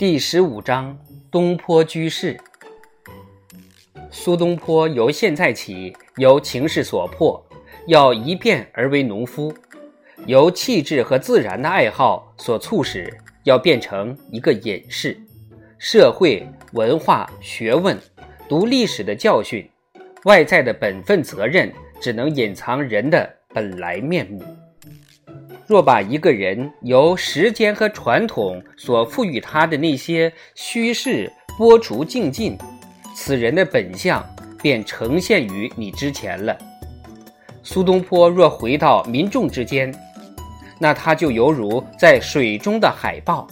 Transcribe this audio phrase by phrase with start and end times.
[0.00, 0.98] 第十五章
[1.30, 2.34] 东坡居士。
[4.10, 7.46] 苏东坡由现在起由情势所迫，
[7.86, 9.52] 要一变而为农夫；
[10.24, 13.14] 由气质和自然的爱好所促使，
[13.44, 15.20] 要变成一个隐士。
[15.76, 17.94] 社会、文化、学问、
[18.48, 19.68] 读历史的教训、
[20.24, 24.42] 外在的本分责任，只能隐藏人的本来面目。
[25.70, 32.58] 若把一个人由时间和传统所赋予他的那些虚饰剥除净尽，
[33.14, 34.20] 此人的本相
[34.60, 36.58] 便呈现于你之前了。
[37.62, 39.94] 苏东坡若回到民众之间，
[40.76, 43.46] 那他就犹如在水中的海豹，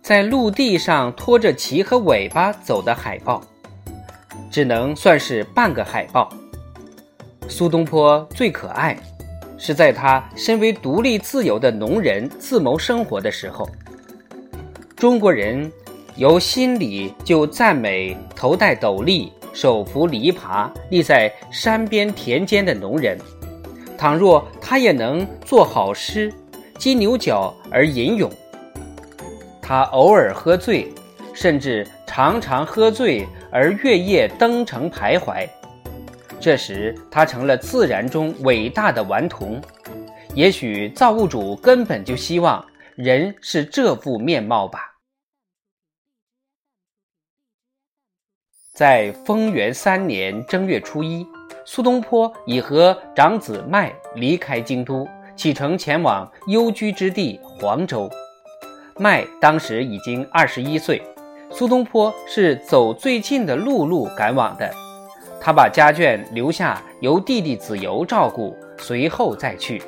[0.00, 3.42] 在陆地上拖着鳍和尾巴走的海豹，
[4.50, 6.32] 只能算是半个海豹。
[7.46, 8.96] 苏东坡最可爱。
[9.62, 13.68] 是在他身为独立自由的农人自谋生活的时候，
[14.96, 15.70] 中国人
[16.16, 23.18] 由心里就赞美头戴斗笠、手扶犁耙、立在山边田间的农人。
[23.98, 26.32] 倘若他也能作好诗，
[26.78, 28.30] 金牛角而吟咏，
[29.60, 30.90] 他偶尔喝醉，
[31.34, 35.46] 甚至常常喝醉而月夜登城徘徊。
[36.40, 39.60] 这时，他成了自然中伟大的顽童。
[40.34, 44.96] 也许造物主根本就希望人是这副面貌吧。
[48.72, 51.26] 在丰元三年正月初一，
[51.66, 58.08] 苏东坡已和长子迈离开京都，启程前往幽居之地黄州。
[58.96, 61.02] 迈当时已经二十一岁，
[61.50, 64.72] 苏东坡是走最近的陆路赶往的。
[65.40, 69.82] 他把家眷留下，由弟弟子由照顾，随后再去。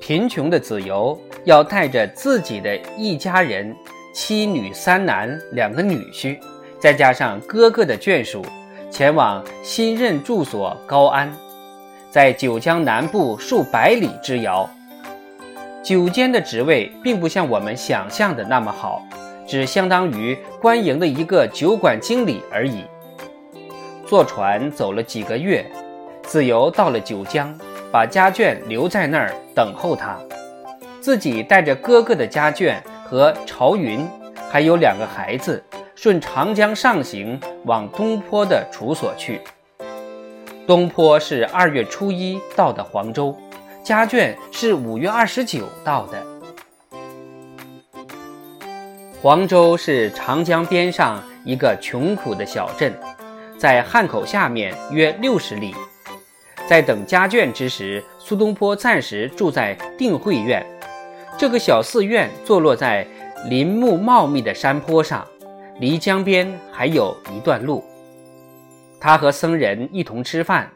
[0.00, 3.72] 贫穷的子由要带着自己的一家人，
[4.12, 6.36] 七女三男两个女婿，
[6.80, 8.44] 再加上哥哥的眷属，
[8.90, 11.32] 前往新任住所高安，
[12.10, 14.68] 在九江南部数百里之遥。
[15.84, 19.06] 酒监的职位并不像我们想象的那么好，
[19.46, 22.82] 只相当于官营的一个酒馆经理而已。
[24.12, 25.64] 坐船走了几个月，
[26.24, 27.58] 子由到了九江，
[27.90, 30.18] 把家眷留在那儿等候他，
[31.00, 34.06] 自己带着哥哥的家眷和朝云，
[34.50, 35.64] 还有两个孩子，
[35.94, 39.40] 顺长江上行，往东坡的处所去。
[40.66, 43.34] 东坡是二月初一到的黄州，
[43.82, 46.22] 家眷是五月二十九到的。
[49.22, 52.92] 黄州是长江边上一个穷苦的小镇。
[53.62, 55.72] 在汉口下面约六十里，
[56.66, 60.66] 在等家眷之时，苏东坡暂时住在定慧院。
[61.38, 63.06] 这个小寺院坐落在
[63.48, 65.24] 林木茂密的山坡上，
[65.78, 67.84] 离江边还有一段路。
[68.98, 70.68] 他和僧人一同吃饭，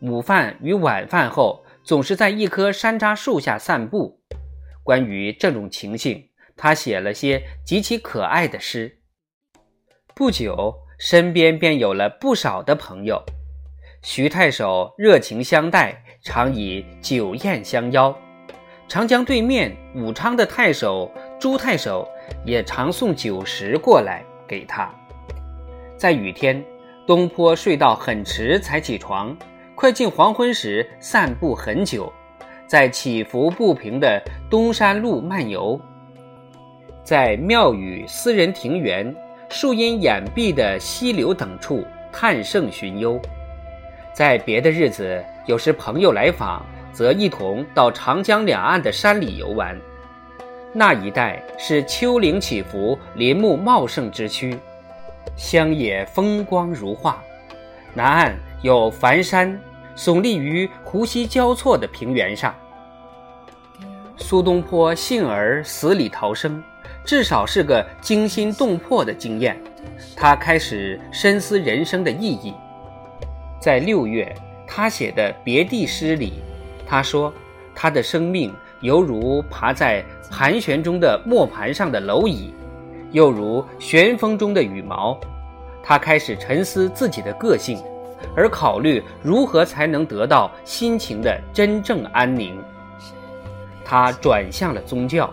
[0.00, 4.18] 午饭与晚饭后，总是在一棵山楂树下散步。
[4.82, 8.98] 关于这种情形，他写了些极其可爱的诗。
[10.12, 10.74] 不久。
[11.02, 13.20] 身边便有了不少的朋友，
[14.02, 18.16] 徐太守热情相待，常以酒宴相邀。
[18.86, 22.08] 长江对面武昌的太守朱太守
[22.44, 24.88] 也常送酒食过来给他。
[25.96, 26.64] 在雨天，
[27.04, 29.36] 东坡睡到很迟才起床，
[29.74, 32.12] 快近黄昏时散步很久，
[32.68, 35.80] 在起伏不平的东山路漫游，
[37.02, 39.12] 在庙宇、私人庭园。
[39.52, 43.20] 树荫掩蔽的溪流等处探胜寻幽，
[44.14, 49.78] 在别的日子，有时朋友来访，则一同到长江两岸的山里游玩。
[50.72, 54.58] 那一带是丘陵起伏、林木茂盛之区，
[55.36, 57.22] 乡野风光如画。
[57.92, 59.60] 南岸有繁山
[59.94, 62.54] 耸立于湖溪交错的平原上。
[64.16, 66.64] 苏东坡幸而死里逃生。
[67.04, 69.60] 至少是个惊心动魄的经验，
[70.16, 72.54] 他开始深思人生的意义。
[73.60, 74.32] 在六月，
[74.66, 76.34] 他写的别地诗里，
[76.86, 77.32] 他说
[77.74, 82.54] ：“他的生命犹如爬在盘旋中的磨盘上的蝼蚁，
[83.10, 85.18] 又如旋风中的羽毛。”
[85.82, 87.82] 他开始沉思自己的个性，
[88.36, 92.56] 而考虑如何才能得到心情的真正安宁。
[93.84, 95.28] 他转向了宗教，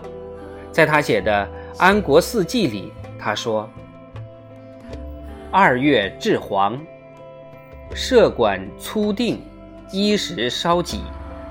[0.72, 1.48] 在他写的。
[1.78, 3.68] 《安国四季》里，他说
[5.50, 6.78] ：“二月至黄，
[7.94, 9.40] 社管粗定，
[9.90, 11.00] 衣食稍己，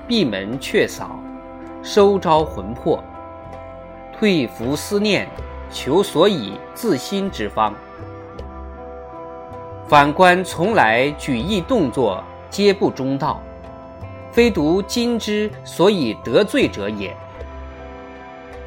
[0.06, 1.18] 闭门却扫，
[1.82, 3.02] 收招魂魄，
[4.16, 5.28] 退服思念，
[5.70, 7.74] 求所以自心之方。
[9.88, 13.42] 反观从来举义动作皆不中道，
[14.30, 17.16] 非独今之所以得罪者也。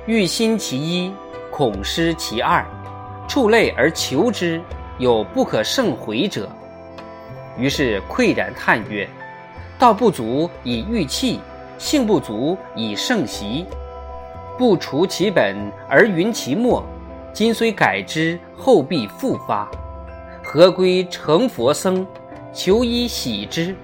[0.06, 1.13] 欲心其一，
[1.55, 2.65] 恐失其二，
[3.27, 4.59] 触类而求之，
[4.97, 6.50] 有不可胜回者。
[7.59, 9.07] 于是喟然叹曰
[9.77, 11.39] ：“道不足以御气，
[11.77, 13.67] 性不足以胜习。
[14.57, 15.55] 不除其本
[15.88, 16.83] 而云其末，
[17.31, 19.69] 今虽改之，后必复发。
[20.44, 22.03] 何归成佛僧，
[22.51, 23.75] 求医喜之？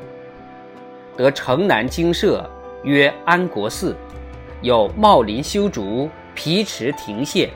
[1.15, 2.49] 得城南精舍，
[2.81, 3.95] 曰安国寺，
[4.63, 7.49] 有茂林修竹，皮池亭榭，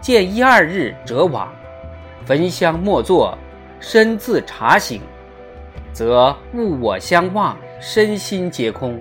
[0.00, 1.48] 见一二日者往，
[2.24, 3.38] 焚香默坐，
[3.78, 5.00] 身自察醒。”
[5.94, 9.00] 则物我相忘，身心皆空，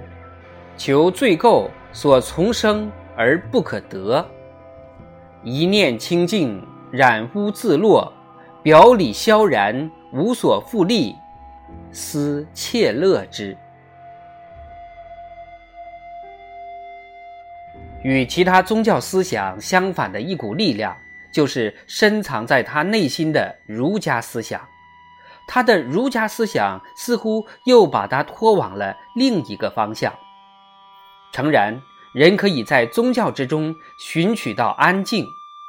[0.77, 4.24] 求罪垢所从生而不可得。
[5.42, 8.13] 一念清净，染污自落，
[8.62, 11.16] 表里萧然，无所复利，
[11.92, 13.57] 思切乐之。
[18.06, 20.96] 与其他宗教思想相反的一股力量，
[21.34, 24.62] 就是深藏在他内心的儒家思想。
[25.48, 30.13] 他的儒家思想似乎又把他拖往了另一个方向。
[31.34, 31.81] 诚然，
[32.13, 35.25] 人可以在宗教之中寻取到安静，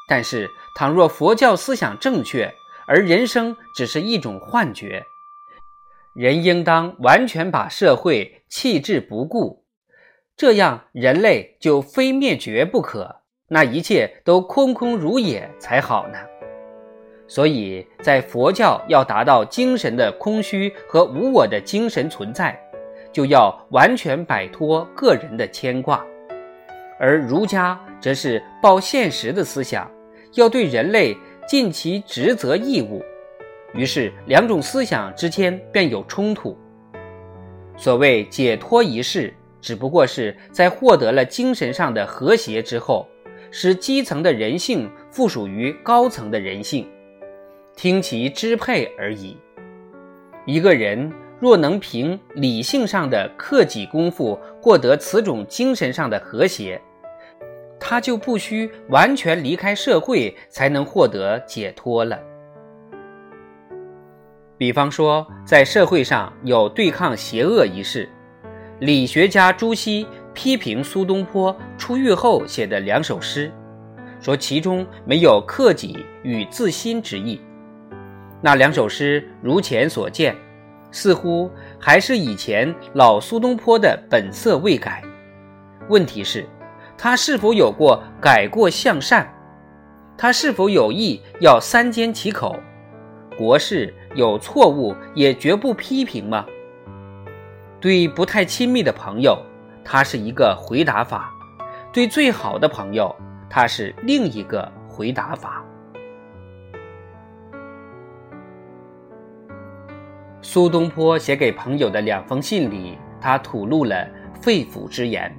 [0.07, 2.55] 但是倘若佛教思想正确，
[2.87, 5.07] 而人生只是一种幻觉，
[6.13, 9.65] 人应当完全把社会弃之不顾，
[10.37, 16.19] 这样人类就非灭绝不可，那一切都空空如也才好呢。
[17.27, 22.55] 所以在佛教要达到精神的空虚和无我的精神存在，
[23.11, 26.05] 就要完全摆脱个人的牵挂；
[27.01, 29.91] 而儒家则是抱现实的思想，
[30.35, 31.17] 要对人类
[31.49, 33.03] 尽其职责义务。
[33.73, 36.55] 于是两种思想之间便有冲突。
[37.79, 39.35] 所谓解脱一事，
[39.67, 43.05] 只不过是在获得了精神上的和谐之后，
[43.51, 46.89] 使基层的人性附属于高层的人性。
[47.75, 49.37] 听其支配而已。
[50.45, 56.81] 一个人若能凭理性上的克己功夫获得此种精神上的和谐，
[57.81, 62.17] 他就不需完全离开社会才能获得解脱了。
[64.57, 68.09] 比方说，在社会上有对抗邪恶一事，
[68.79, 73.51] 理学家朱熹批评苏东坡出狱后写的两首诗，
[74.21, 77.41] 说其中没有克己与自心之意。
[78.43, 80.37] 那两首诗，如前所见，
[80.91, 81.51] 似乎
[81.81, 85.03] 还是以前老苏东坡的本色未改。
[85.89, 86.45] 问题是，
[86.99, 89.27] 他是否有过改过向善？
[90.19, 92.57] 他是否有意要三缄其口？
[93.39, 96.45] 国事有错误也绝不批评吗？
[97.81, 99.39] 对不太亲密的朋友，
[99.85, 101.21] 他是一个回答法；
[101.93, 103.15] 对最好的朋友，
[103.49, 105.63] 他是另一个回答法。
[110.43, 114.09] 苏东坡写给朋友的两封信里，他吐露了
[114.41, 115.35] 肺腑之言。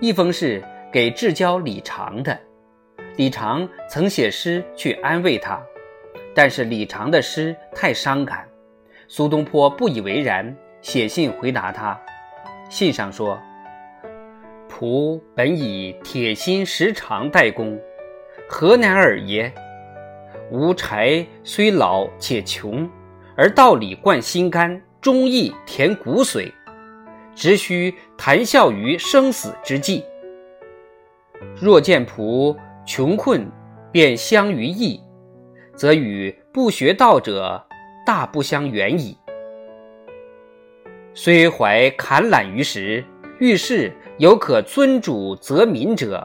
[0.00, 2.38] 一封是给至交李长的，
[3.16, 5.60] 李长曾写诗去安慰他，
[6.34, 8.48] 但是李长的诗太伤感，
[9.06, 11.98] 苏东坡不以为然，写信回答他。
[12.68, 13.38] 信上说
[14.68, 17.78] ：“仆本以铁心石肠待公，
[18.48, 19.52] 何难尔耶？
[20.50, 22.88] 吾柴虽老且穷。”
[23.40, 26.52] 而道理贯心肝，忠义填骨髓，
[27.32, 30.04] 只需谈笑于生死之际。
[31.54, 33.48] 若见仆穷困，
[33.92, 35.00] 便相于义，
[35.76, 37.64] 则与不学道者
[38.04, 39.16] 大不相远矣。
[41.20, 43.04] 虽怀坎览于时，
[43.40, 46.24] 遇事有可尊主则民者，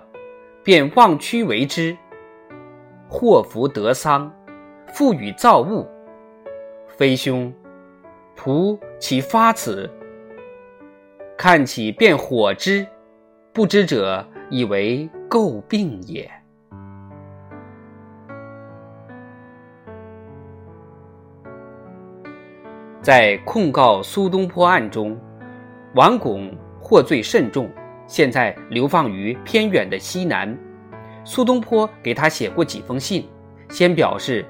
[0.63, 1.97] 便妄屈为之，
[3.09, 4.31] 祸福得丧，
[4.93, 5.87] 复与造物。
[6.95, 7.51] 非兄，
[8.37, 9.89] 仆岂发此？
[11.35, 12.85] 看起便火之，
[13.51, 16.29] 不知者以为诟病也。
[23.03, 25.19] 在控告苏东坡案中，
[25.93, 27.69] 王巩获罪甚重，
[28.07, 30.57] 现在流放于偏远的西南。
[31.25, 33.27] 苏东坡给他写过几封信，
[33.69, 34.45] 先表示。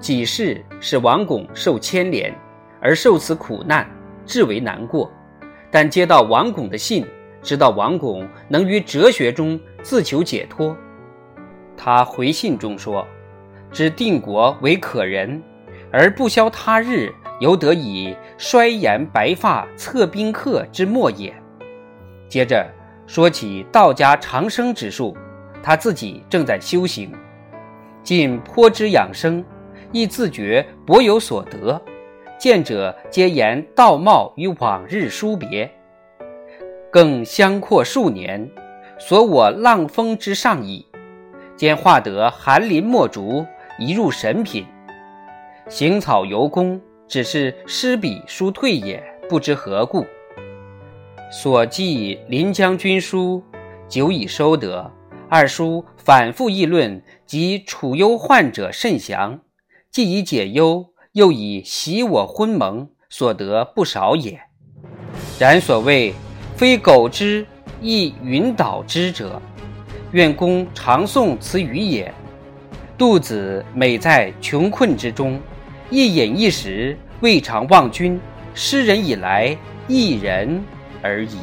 [0.00, 2.34] 己事使王巩受牵连，
[2.80, 3.86] 而受此苦难，
[4.24, 5.12] 至为难过。
[5.70, 7.04] 但接到王巩的信，
[7.42, 10.74] 知道王巩能于哲学中自求解脱，
[11.76, 13.06] 他回信中说
[13.70, 15.42] ：“知定国为可人，
[15.92, 21.34] 而不消他日，犹得以衰颜白发策宾客之末也。”
[22.28, 22.66] 接着
[23.06, 25.16] 说起道家长生之术，
[25.62, 27.12] 他自己正在修行，
[28.02, 29.44] 尽颇之养生，
[29.92, 31.80] 亦自觉博有所得。
[32.38, 35.68] 见者皆言道貌与往日殊别，
[36.92, 38.48] 更相阔数年，
[38.96, 40.86] 所我浪峰之上矣。
[41.56, 43.44] 兼画得寒林墨竹，
[43.76, 44.64] 一入神品。
[45.70, 50.06] 行草游工，只是诗笔书退也，不知何故。
[51.30, 53.42] 所记临将军书，
[53.86, 54.90] 久已收得。
[55.28, 59.40] 二叔反复议论，及处忧患者甚详，
[59.90, 60.86] 既以解忧。
[61.12, 64.40] 又以习我昏蒙，所得不少也。
[65.38, 66.14] 然所谓
[66.54, 67.44] 非苟之，
[67.80, 69.40] 亦云蹈之者，
[70.12, 72.12] 愿公常诵此语也。
[72.96, 75.40] 杜子美在穷困之中，
[75.90, 78.20] 一饮一食，未尝忘君。
[78.54, 80.62] 诗人以来，一人
[81.02, 81.38] 而已。